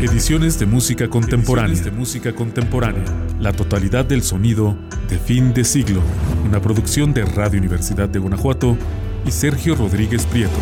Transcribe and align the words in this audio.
Ediciones 0.00 0.60
de 0.60 0.66
música 0.66 1.08
contemporánea. 1.08 1.82
de 1.82 1.90
música 1.90 2.32
contemporánea. 2.32 3.02
La 3.40 3.52
totalidad 3.52 4.04
del 4.04 4.22
sonido 4.22 4.78
de 5.10 5.18
fin 5.18 5.52
de 5.52 5.64
siglo. 5.64 6.00
Una 6.46 6.62
producción 6.62 7.12
de 7.12 7.24
Radio 7.24 7.58
Universidad 7.58 8.08
de 8.08 8.20
Guanajuato 8.20 8.78
y 9.26 9.32
Sergio 9.32 9.74
Rodríguez 9.74 10.24
Prieto. 10.26 10.54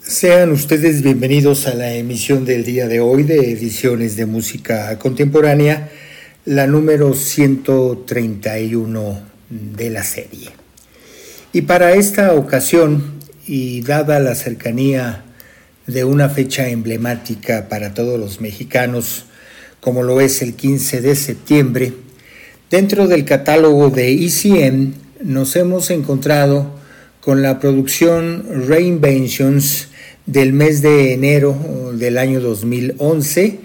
Sean 0.00 0.52
ustedes 0.52 1.02
bienvenidos 1.02 1.66
a 1.66 1.74
la 1.74 1.92
emisión 1.92 2.46
del 2.46 2.64
día 2.64 2.88
de 2.88 3.00
hoy 3.00 3.24
de 3.24 3.52
Ediciones 3.52 4.16
de 4.16 4.24
Música 4.24 4.98
Contemporánea, 4.98 5.90
la 6.46 6.66
número 6.66 7.12
131 7.12 9.20
de 9.50 9.90
la 9.90 10.02
serie. 10.02 10.48
Y 11.52 11.60
para 11.60 11.92
esta 11.92 12.32
ocasión, 12.32 13.20
y 13.46 13.82
dada 13.82 14.20
la 14.20 14.34
cercanía 14.34 15.24
de 15.86 16.04
una 16.04 16.28
fecha 16.28 16.68
emblemática 16.68 17.68
para 17.68 17.94
todos 17.94 18.18
los 18.18 18.40
mexicanos, 18.40 19.26
como 19.80 20.02
lo 20.02 20.20
es 20.20 20.42
el 20.42 20.54
15 20.54 21.00
de 21.00 21.16
septiembre, 21.16 21.92
dentro 22.70 23.08
del 23.08 23.24
catálogo 23.24 23.90
de 23.90 24.12
ECM 24.12 24.94
nos 25.22 25.56
hemos 25.56 25.90
encontrado 25.90 26.80
con 27.20 27.42
la 27.42 27.60
producción 27.60 28.66
Reinventions 28.68 29.88
del 30.26 30.52
mes 30.52 30.82
de 30.82 31.12
enero 31.12 31.92
del 31.94 32.18
año 32.18 32.40
2011, 32.40 33.58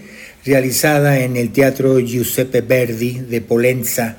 realizada 0.45 1.19
en 1.19 1.37
el 1.37 1.51
Teatro 1.51 1.99
Giuseppe 1.99 2.61
Verdi 2.61 3.19
de 3.19 3.41
Polenza 3.41 4.17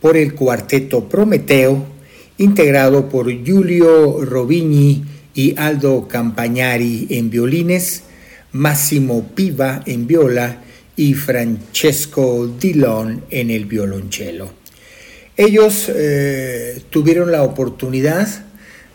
por 0.00 0.16
el 0.16 0.34
cuarteto 0.34 1.08
Prometeo, 1.08 1.86
integrado 2.40 3.10
por 3.10 3.30
Giulio 3.30 4.24
Robigni 4.24 5.04
y 5.34 5.54
Aldo 5.58 6.08
Campagnari 6.08 7.06
en 7.10 7.28
violines, 7.28 8.04
Massimo 8.52 9.28
Piva 9.34 9.82
en 9.84 10.06
viola 10.06 10.56
y 10.96 11.12
Francesco 11.12 12.50
Dillon 12.58 13.24
en 13.30 13.50
el 13.50 13.66
violonchelo. 13.66 14.54
Ellos 15.36 15.90
eh, 15.94 16.80
tuvieron 16.88 17.30
la 17.30 17.42
oportunidad 17.42 18.26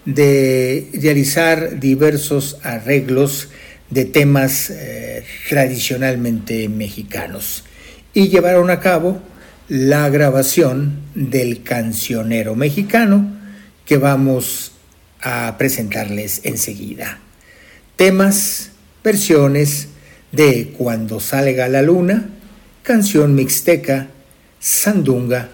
de 0.05 0.89
realizar 0.93 1.79
diversos 1.79 2.57
arreglos 2.63 3.49
de 3.91 4.05
temas 4.05 4.71
eh, 4.71 5.23
tradicionalmente 5.49 6.67
mexicanos 6.67 7.63
y 8.11 8.29
llevaron 8.29 8.71
a 8.71 8.79
cabo 8.79 9.21
la 9.67 10.09
grabación 10.09 10.99
del 11.13 11.61
cancionero 11.61 12.55
mexicano 12.55 13.34
que 13.85 13.97
vamos 13.97 14.71
a 15.21 15.55
presentarles 15.57 16.41
enseguida. 16.43 17.19
Temas, 17.95 18.71
versiones 19.03 19.87
de 20.31 20.73
Cuando 20.77 21.19
salga 21.19 21.67
la 21.69 21.81
luna, 21.81 22.29
canción 22.83 23.35
mixteca, 23.35 24.07
sandunga, 24.59 25.49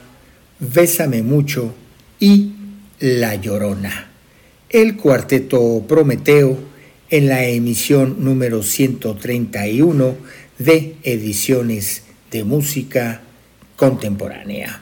Bésame 0.59 1.24
mucho 1.24 1.74
y 2.20 2.54
La 3.00 3.36
Llorona 3.36 4.12
el 4.72 4.96
cuarteto 4.96 5.84
Prometeo 5.86 6.58
en 7.09 7.28
la 7.28 7.44
emisión 7.46 8.24
número 8.24 8.64
131 8.64 10.16
de 10.59 10.96
Ediciones 11.04 12.04
de 12.32 12.46
Música 12.46 13.22
Contemporánea. 13.76 14.82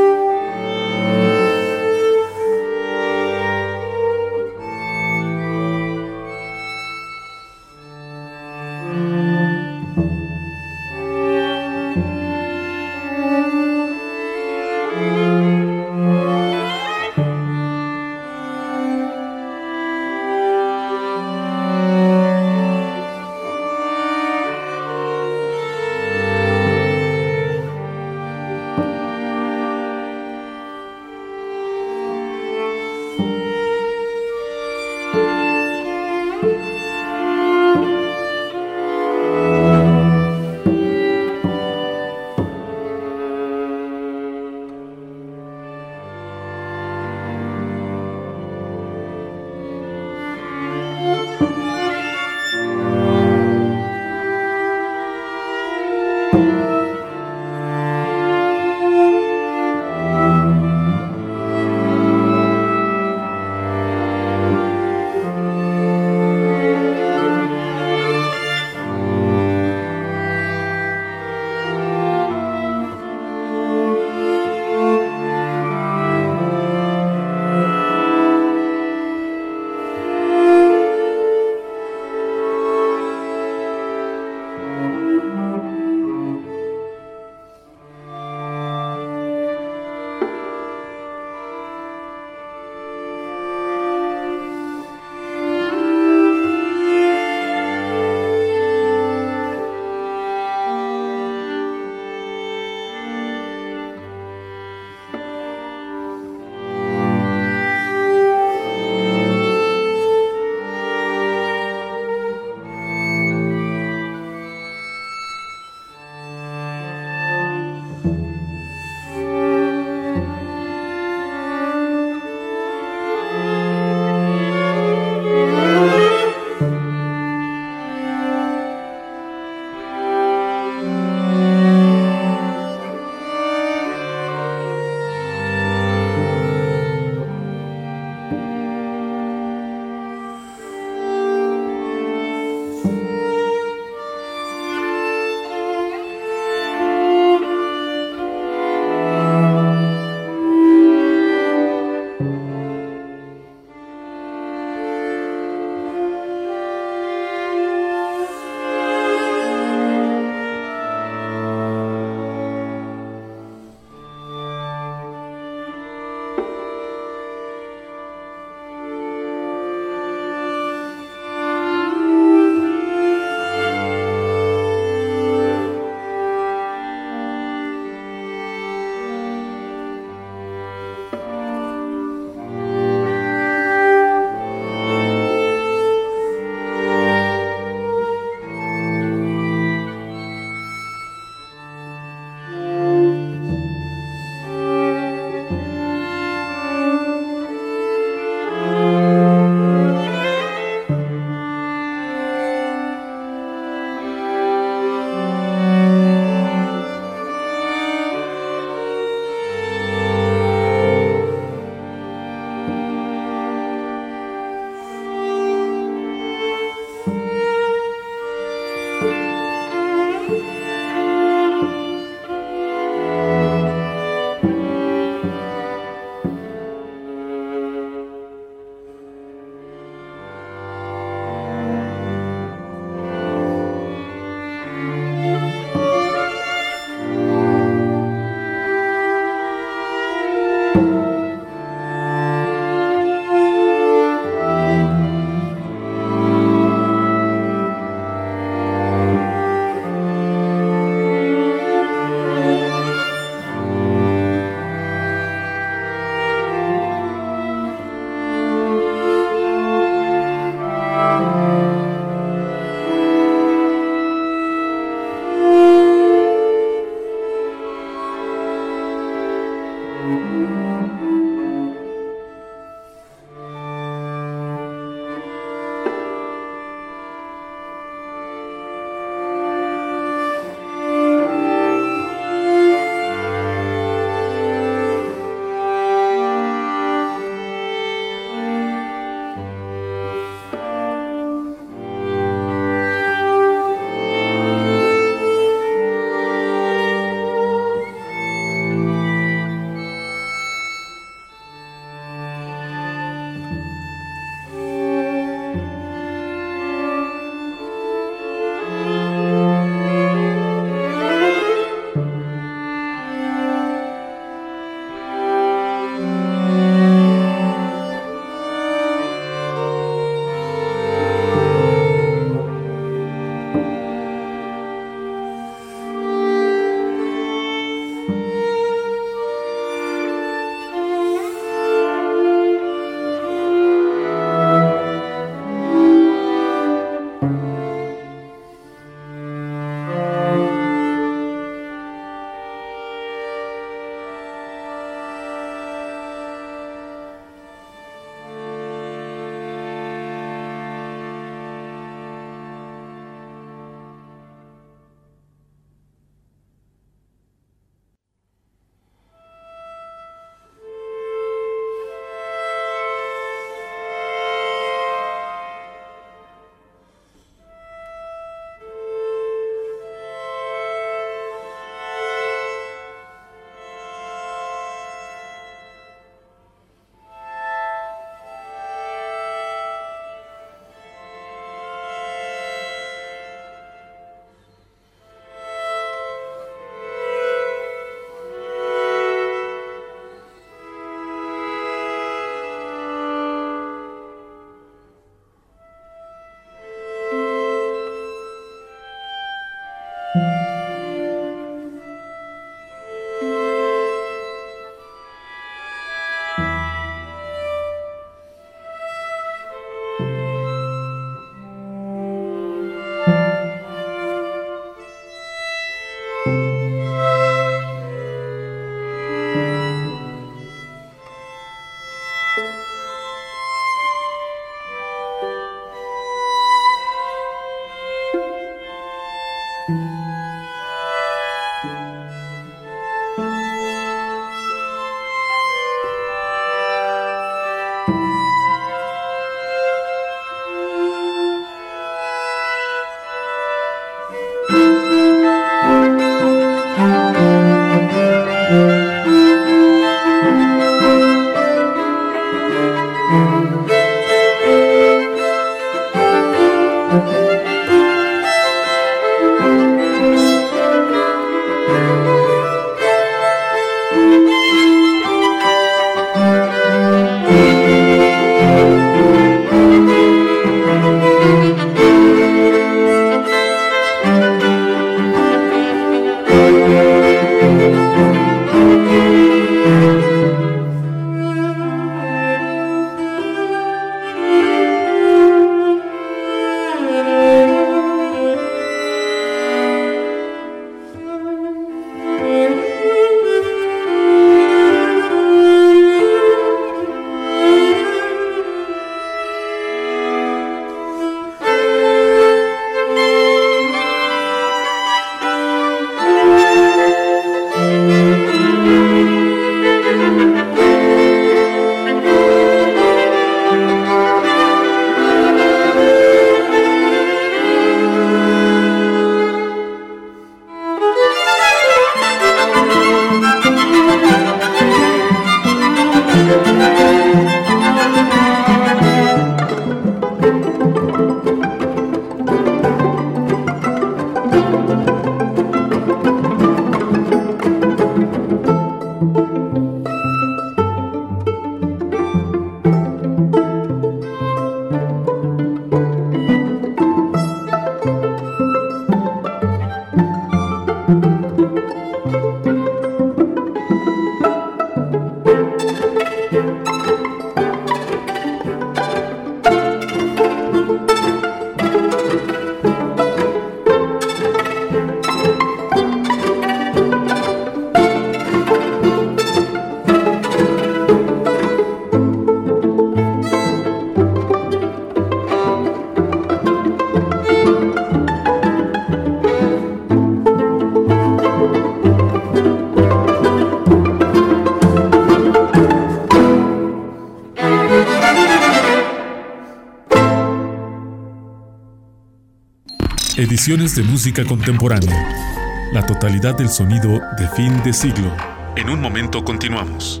Ediciones 593.42 593.74
de 593.74 593.82
música 593.82 594.24
contemporánea. 594.24 595.68
La 595.72 595.84
totalidad 595.84 596.38
del 596.38 596.48
sonido 596.48 597.00
de 597.18 597.26
fin 597.34 597.60
de 597.64 597.72
siglo. 597.72 598.14
En 598.56 598.70
un 598.70 598.80
momento 598.80 599.24
continuamos. 599.24 600.00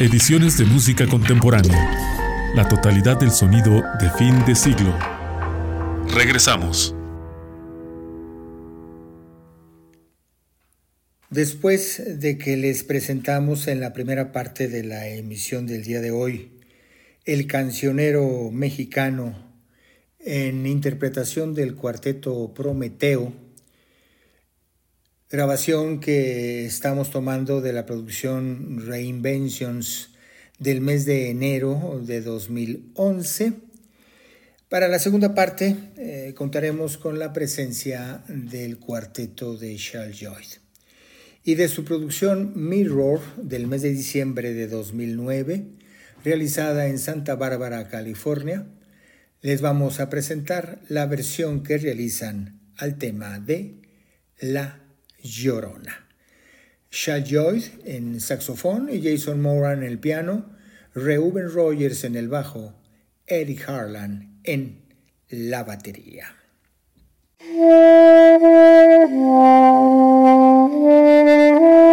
Ediciones 0.00 0.58
de 0.58 0.64
música 0.64 1.06
contemporánea. 1.06 2.50
La 2.56 2.66
totalidad 2.66 3.20
del 3.20 3.30
sonido 3.30 3.84
de 4.00 4.10
fin 4.18 4.44
de 4.46 4.56
siglo. 4.56 4.98
Regresamos. 6.12 6.92
Después 11.30 12.18
de 12.18 12.36
que 12.36 12.56
les 12.56 12.82
presentamos 12.82 13.68
en 13.68 13.78
la 13.78 13.92
primera 13.92 14.32
parte 14.32 14.66
de 14.66 14.82
la 14.82 15.06
emisión 15.06 15.68
del 15.68 15.84
día 15.84 16.00
de 16.00 16.10
hoy 16.10 16.50
el 17.26 17.46
cancionero 17.46 18.50
mexicano 18.50 19.49
en 20.24 20.66
interpretación 20.66 21.54
del 21.54 21.74
cuarteto 21.74 22.52
Prometeo, 22.54 23.32
grabación 25.30 26.00
que 26.00 26.66
estamos 26.66 27.10
tomando 27.10 27.60
de 27.60 27.72
la 27.72 27.86
producción 27.86 28.86
Reinventions 28.86 30.10
del 30.58 30.82
mes 30.82 31.06
de 31.06 31.30
enero 31.30 32.02
de 32.04 32.20
2011. 32.20 33.54
Para 34.68 34.88
la 34.88 34.98
segunda 34.98 35.34
parte 35.34 35.76
eh, 35.96 36.34
contaremos 36.36 36.98
con 36.98 37.18
la 37.18 37.32
presencia 37.32 38.22
del 38.28 38.78
cuarteto 38.78 39.56
de 39.56 39.74
Charles 39.76 40.20
Lloyd 40.20 40.60
y 41.44 41.54
de 41.54 41.68
su 41.68 41.84
producción 41.84 42.52
Mirror 42.54 43.20
del 43.36 43.66
mes 43.66 43.80
de 43.82 43.90
diciembre 43.90 44.52
de 44.52 44.68
2009, 44.68 45.64
realizada 46.24 46.88
en 46.88 46.98
Santa 46.98 47.36
Bárbara, 47.36 47.88
California, 47.88 48.66
les 49.42 49.62
vamos 49.62 50.00
a 50.00 50.10
presentar 50.10 50.80
la 50.88 51.06
versión 51.06 51.62
que 51.62 51.78
realizan 51.78 52.60
al 52.76 52.98
tema 52.98 53.38
de 53.38 53.80
La 54.38 54.80
Llorona. 55.22 56.06
Shal 56.90 57.24
Joyce 57.24 57.72
en 57.84 58.20
saxofón 58.20 58.90
y 58.92 59.02
Jason 59.02 59.40
Moran 59.40 59.82
en 59.82 59.88
el 59.88 59.98
piano, 59.98 60.54
Reuben 60.94 61.50
Rogers 61.50 62.04
en 62.04 62.16
el 62.16 62.28
bajo, 62.28 62.74
Eric 63.26 63.66
Harlan 63.68 64.40
en 64.44 64.82
la 65.28 65.64
batería. 65.64 66.36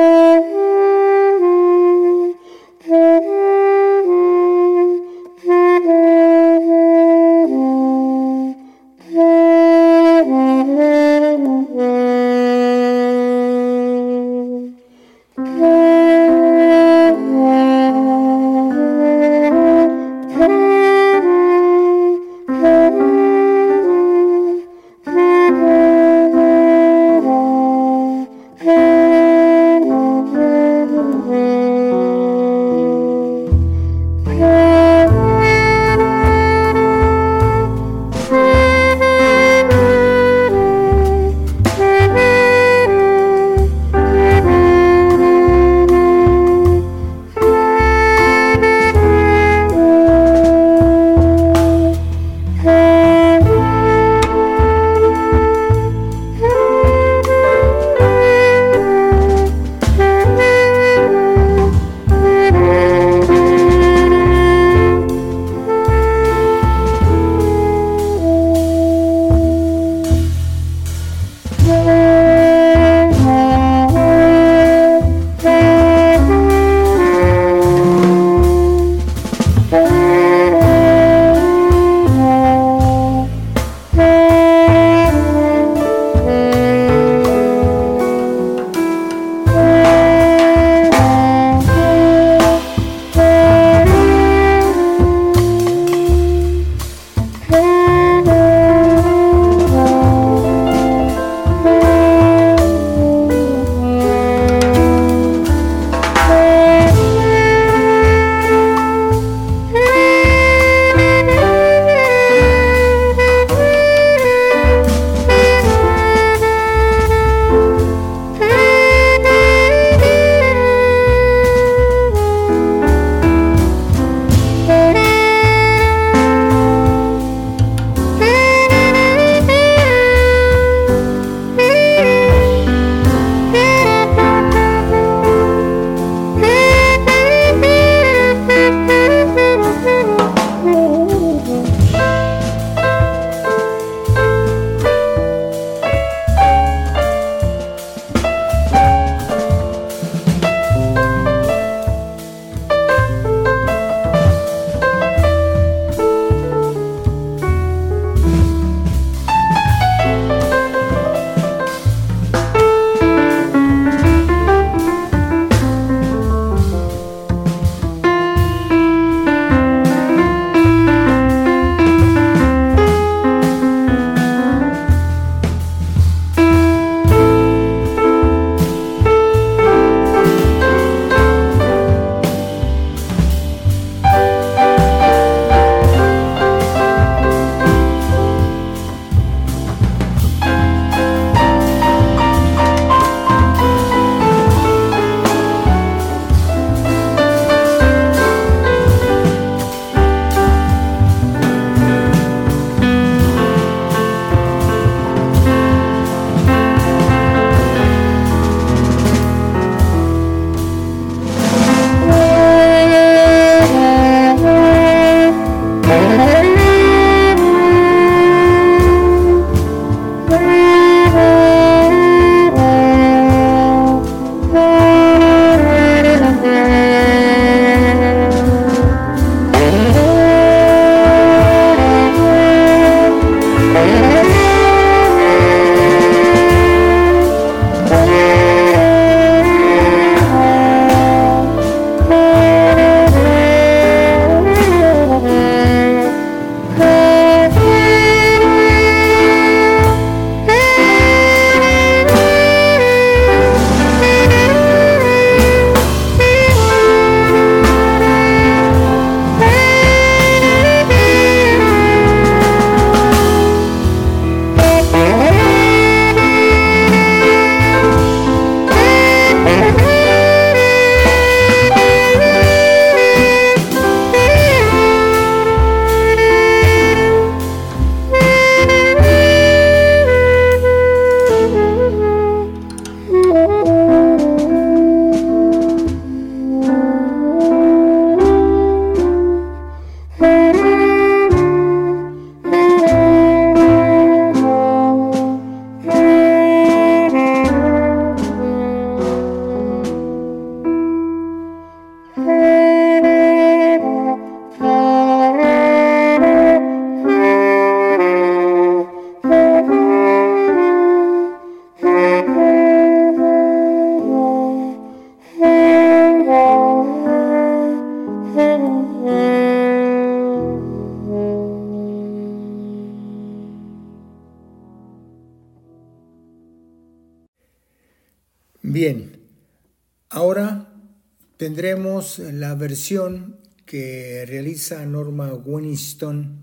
versión 332.58 333.39
que 333.65 334.26
realiza 334.28 334.86
Norma 334.86 335.34
Winston 335.34 336.41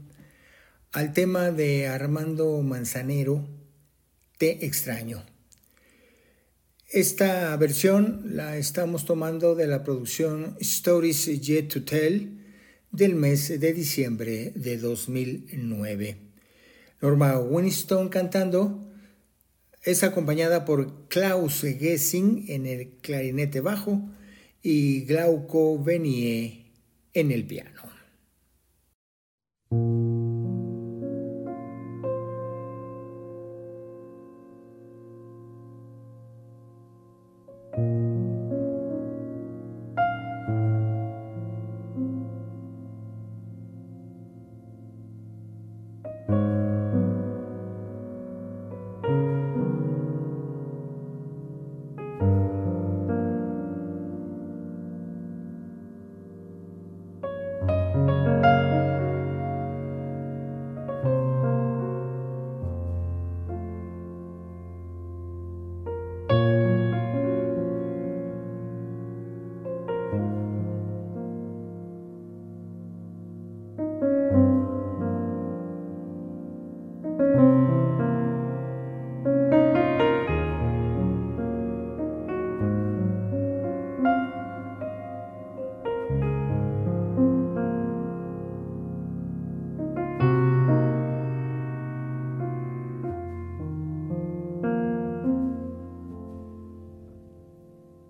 al 0.92 1.12
tema 1.12 1.50
de 1.50 1.88
Armando 1.88 2.60
Manzanero, 2.62 3.46
Te 4.38 4.64
extraño. 4.66 5.24
Esta 6.90 7.56
versión 7.56 8.36
la 8.36 8.56
estamos 8.56 9.04
tomando 9.04 9.54
de 9.54 9.66
la 9.66 9.82
producción 9.82 10.56
Stories 10.60 11.40
Yet 11.40 11.68
to 11.68 11.84
Tell 11.84 12.38
del 12.92 13.16
mes 13.16 13.60
de 13.60 13.72
diciembre 13.72 14.52
de 14.54 14.78
2009. 14.78 16.16
Norma 17.00 17.38
Winston 17.38 18.08
cantando 18.08 18.92
es 19.82 20.04
acompañada 20.04 20.64
por 20.64 21.08
Klaus 21.08 21.62
Gessing 21.62 22.44
en 22.48 22.66
el 22.66 22.90
clarinete 23.00 23.60
bajo 23.60 24.08
y 24.64 25.02
Glauco 25.04 25.78
Venier 25.78 26.64
en 27.12 27.30
el 27.30 27.46
piano. 27.46 27.73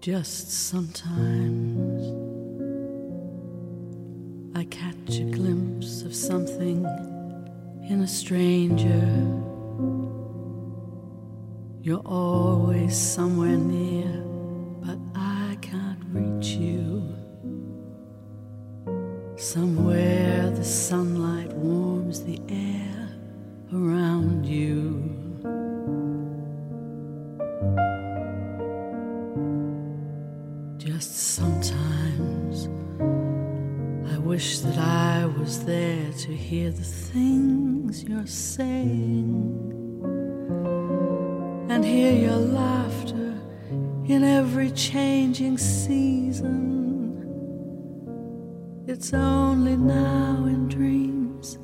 Just 0.04 0.50
sometimes 0.50 2.04
I 4.54 4.64
catch 4.64 5.16
a 5.18 5.24
glimpse 5.24 6.02
of 6.02 6.14
something 6.14 6.84
in 7.88 8.02
a 8.02 8.06
stranger. 8.06 9.00
You're 11.80 12.04
always 12.04 12.94
somewhere 12.94 13.56
near, 13.56 14.23
changing 45.44 45.58
season. 45.58 46.54
It's 48.86 49.12
only 49.12 49.76
now 49.76 50.44
in 50.46 50.68
dreams 50.68 51.58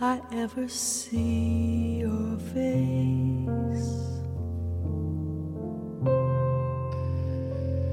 I 0.00 0.20
ever 0.32 0.68
see 0.68 1.98
your 2.00 2.38
face. 2.54 3.94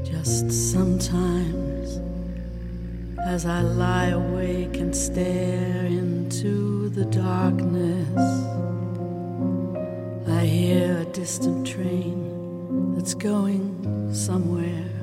Just 0.04 0.52
sometimes 0.52 2.02
as 3.26 3.46
I 3.46 3.62
lie 3.62 4.10
awake 4.10 4.78
and 4.78 4.96
stare 4.96 5.86
into 5.86 6.90
the 6.90 7.06
darkness. 7.06 8.22
I 10.28 10.46
hear 10.46 10.98
a 11.00 11.06
distant 11.06 11.66
train 11.66 12.94
that's 12.94 13.16
going 13.16 14.14
somewhere. 14.14 14.95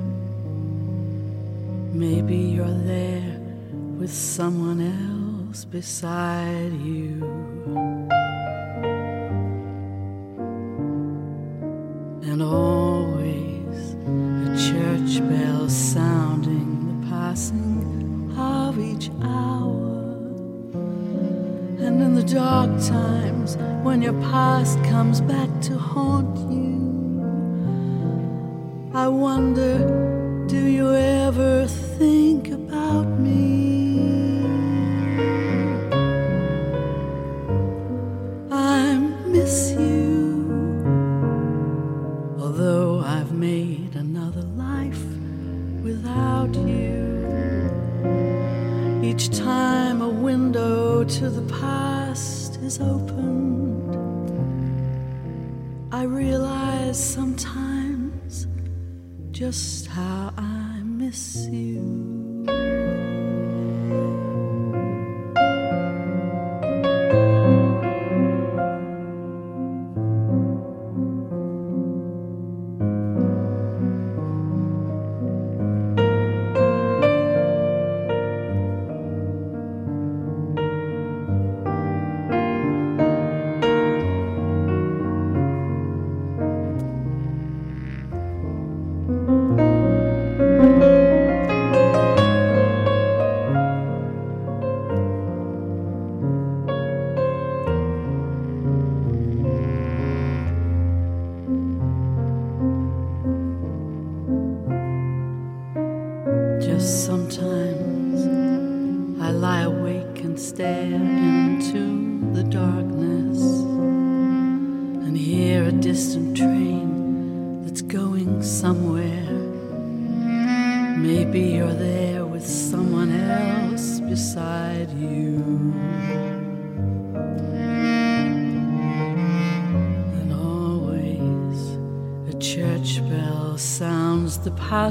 Maybe 1.93 2.35
you're 2.35 2.73
there 2.85 3.39
with 3.99 4.11
someone 4.11 4.81
else 4.81 5.63
beside 5.63 6.73
you. 6.81 7.21
And 12.23 12.41
always 12.41 13.93
a 13.93 14.71
church 14.71 15.19
bell 15.29 15.69
sounding 15.69 16.99
the 16.99 17.07
passing 17.09 18.33
of 18.39 18.79
each 18.79 19.11
hour. 19.21 20.15
And 21.77 22.01
in 22.01 22.15
the 22.15 22.23
dark 22.23 22.71
times, 22.87 23.55
when 23.83 24.01
your 24.01 24.19
past 24.31 24.83
comes 24.85 25.21
back 25.21 25.61
to 25.61 25.77
haunt 25.77 26.39
you, 26.51 26.73
I 28.95 29.07
wonder 29.07 29.92
just 59.33 59.82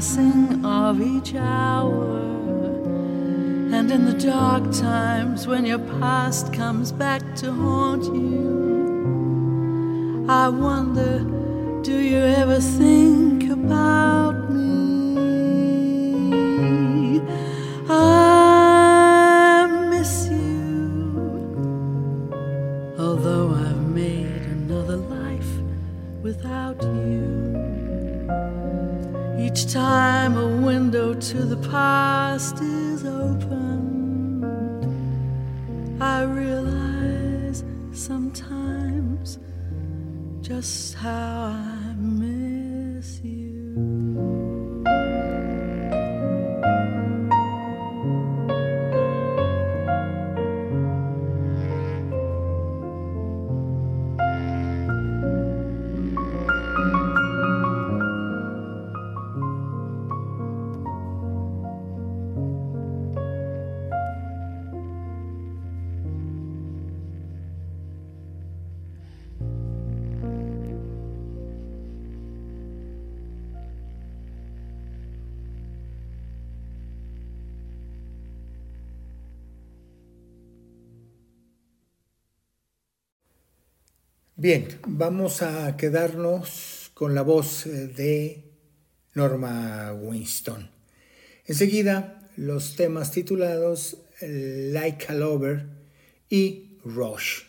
passing 0.02 0.64
of 0.64 1.00
each 1.00 1.32
hour. 1.36 2.18
And 3.72 3.88
in 3.88 4.04
the 4.04 4.14
dark 4.14 4.72
times 4.72 5.46
when 5.46 5.64
your 5.64 5.78
past 6.00 6.52
comes 6.52 6.90
back 6.90 7.22
to 7.36 7.52
haunt 7.52 8.06
you, 8.06 8.66
I 10.28 10.48
wonder 10.48 11.20
do 11.84 11.96
you 12.00 12.18
ever 12.18 12.58
think 12.58 13.48
about 13.48 14.21
Bien, 84.42 84.66
vamos 84.88 85.40
a 85.40 85.76
quedarnos 85.76 86.90
con 86.94 87.14
la 87.14 87.22
voz 87.22 87.64
eh, 87.64 87.86
de 87.86 88.42
Norma 89.14 89.92
Winston. 89.94 90.68
Enseguida, 91.46 92.28
los 92.36 92.74
temas 92.74 93.12
titulados 93.12 93.98
Like 94.20 95.06
a 95.10 95.14
Lover 95.14 95.66
y 96.28 96.76
Rush. 96.84 97.42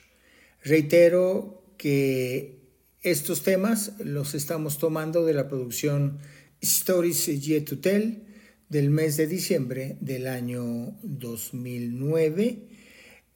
Reitero 0.63 1.63
que 1.79 2.59
estos 3.01 3.41
temas 3.41 3.93
los 3.97 4.35
estamos 4.35 4.77
tomando 4.77 5.25
de 5.25 5.33
la 5.33 5.47
producción 5.47 6.19
Stories 6.61 7.25
Yet 7.25 7.65
to 7.65 7.79
Tell 7.79 8.21
del 8.69 8.91
mes 8.91 9.17
de 9.17 9.25
diciembre 9.25 9.97
del 9.99 10.27
año 10.27 10.95
2009, 11.01 12.67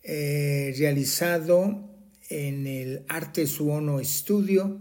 eh, 0.03 0.75
realizado 0.77 1.96
en 2.29 2.67
el 2.67 3.05
Arte 3.07 3.47
Suono 3.47 4.03
Studio 4.03 4.79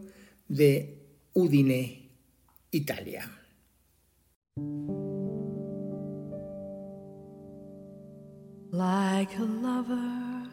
de 0.48 0.98
Udine, 1.34 2.10
Italia. 2.70 3.30
Like 8.72 9.36
a 9.38 9.42
lover, 9.42 10.48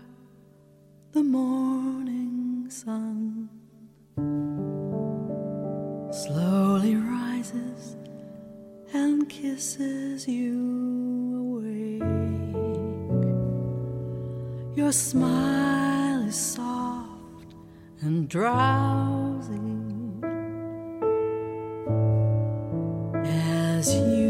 the 1.12 1.24
morning 1.24 2.70
sun 2.70 3.50
slowly 6.12 6.96
rises 6.96 7.98
and 8.94 9.28
kisses 9.28 10.28
you 10.28 11.60
awake. 11.60 12.04
Your 14.76 14.92
smile 14.92 16.28
is 16.28 16.36
soft 16.36 16.73
and 18.06 18.28
drowsy. 18.28 19.54
As 23.26 23.96
you 23.96 24.23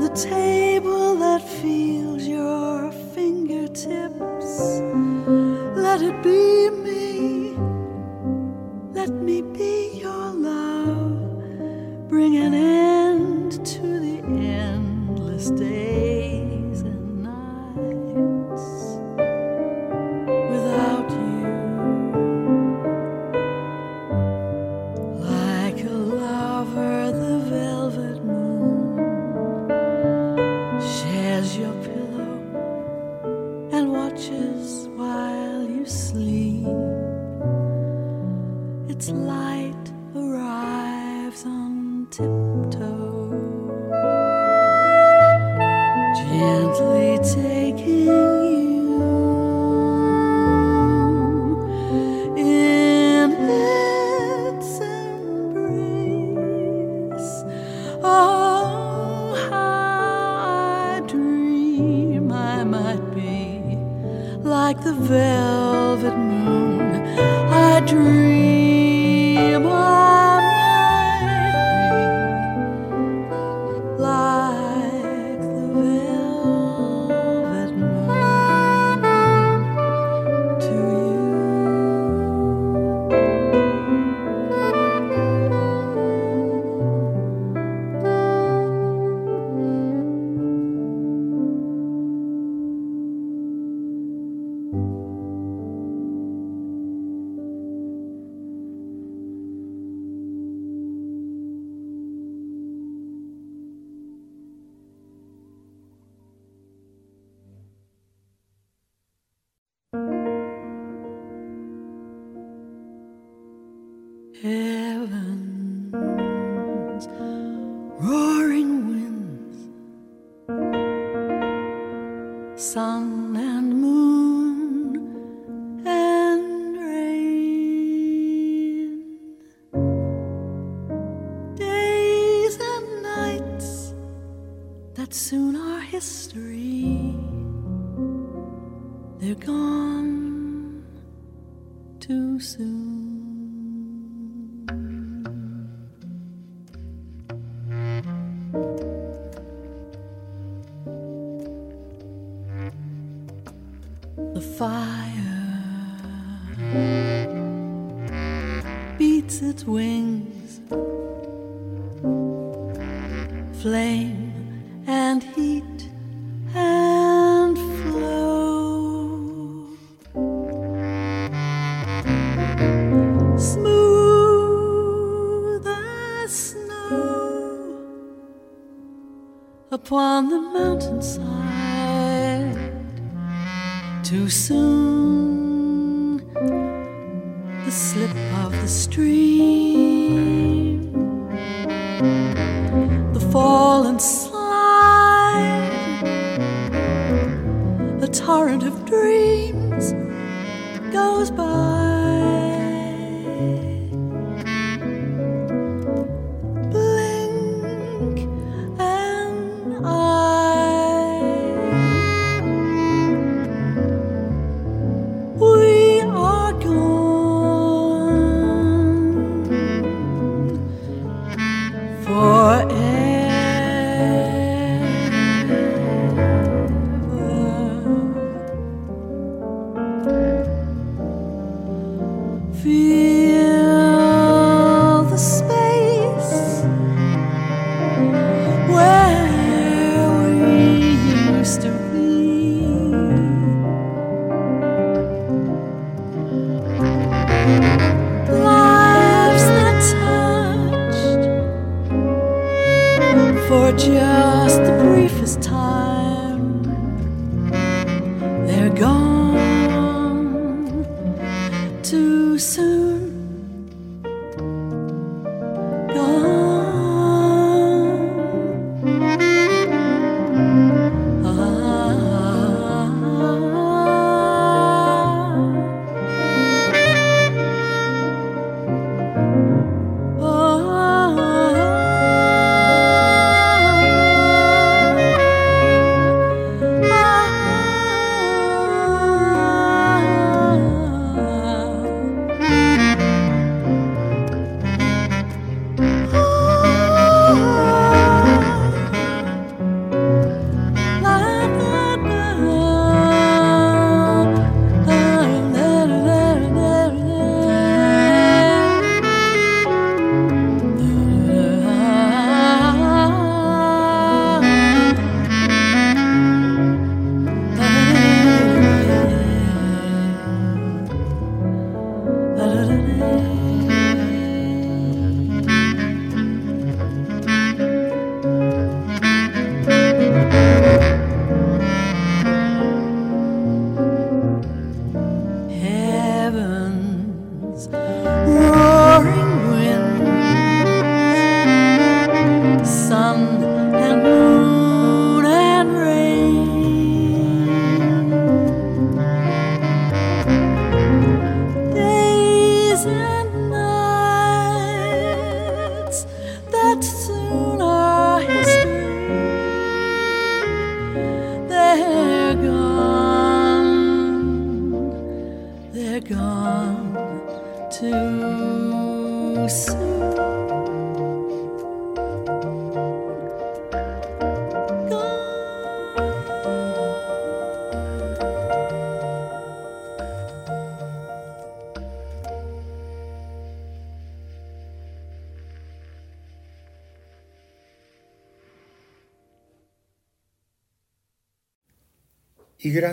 the 0.00 0.08
table 0.08 1.14
that 1.16 1.42
feels 1.42 2.26
your 2.26 2.90
fingertips. 3.14 4.80
Let 5.76 6.00
it 6.00 6.22
be 6.22 6.79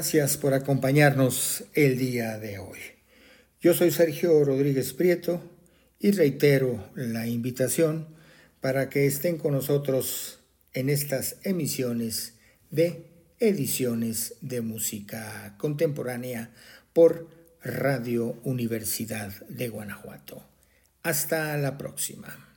Gracias 0.08 0.38
por 0.38 0.54
acompañarnos 0.54 1.66
el 1.74 1.98
día 1.98 2.40
de 2.40 2.60
hoy. 2.60 2.80
Yo 3.60 3.74
soy 3.74 3.92
Sergio 3.92 4.42
Rodríguez 4.46 4.94
Prieto 4.94 5.42
y 6.00 6.12
reitero 6.12 6.82
la 6.96 7.28
invitación 7.28 8.08
para 8.62 8.88
que 8.88 9.06
estén 9.06 9.38
con 9.38 9.52
nosotros 9.52 10.40
en 10.72 10.88
estas 10.90 11.36
emisiones 11.44 12.36
de 12.72 13.04
ediciones 13.42 14.36
de 14.40 14.62
música 14.62 15.56
contemporánea 15.58 16.52
por 16.94 17.28
Radio 17.62 18.40
Universidad 18.46 19.34
de 19.50 19.68
Guanajuato. 19.68 20.42
Hasta 21.04 21.58
la 21.58 21.78
próxima. 21.78 22.48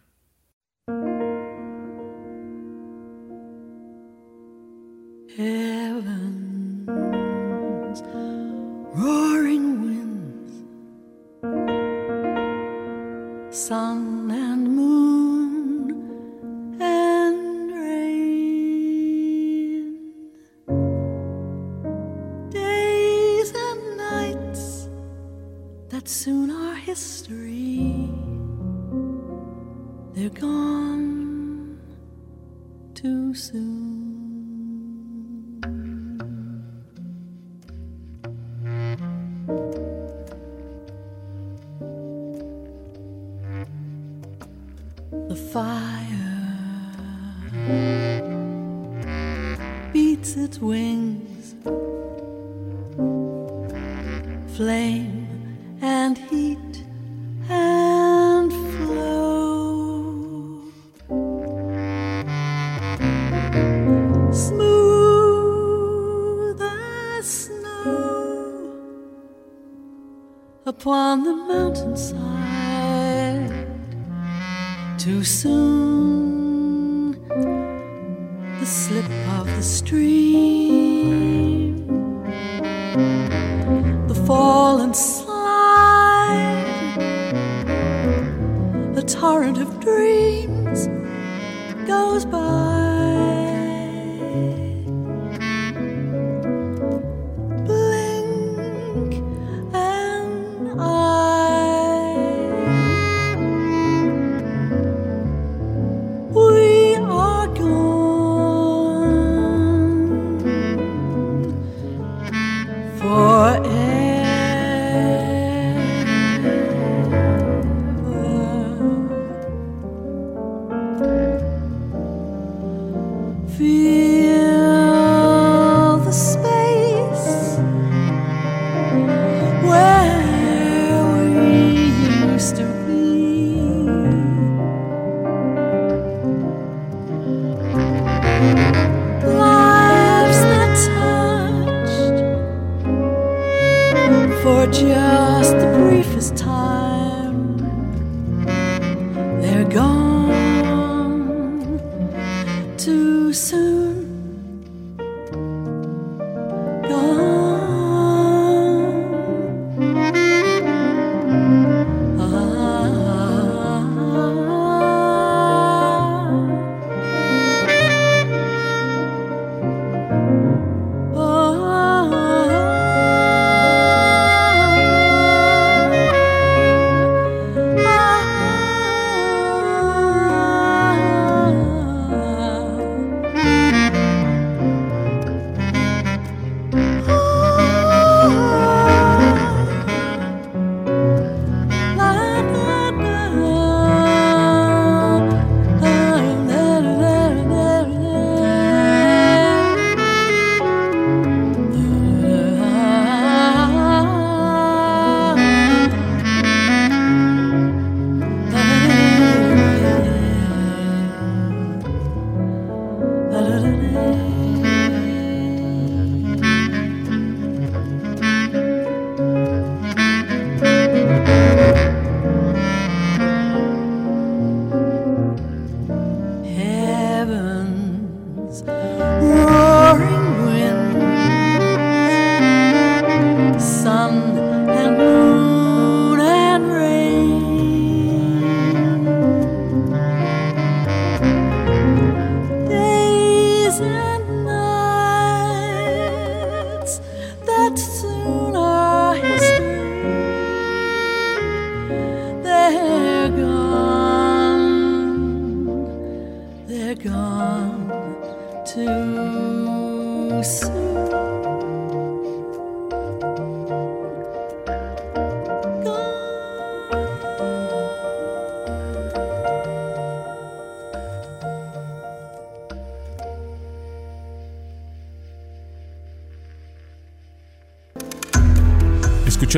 Roaring 9.01 9.67
winds, 9.83 10.53
sun 13.57 14.31
and 14.31 14.63
moon 14.77 15.91
and 16.81 17.73
rain, 17.73 18.27
days 22.51 23.53
and 23.55 23.97
nights 23.97 24.89
that 25.89 26.07
soon 26.07 26.51
are 26.51 26.75
history. 26.75 28.11
They're 30.13 30.29
gone 30.29 31.81
too 32.95 33.35
soon. 33.35 33.90